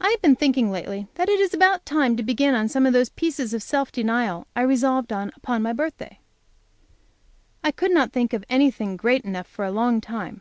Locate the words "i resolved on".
4.56-5.32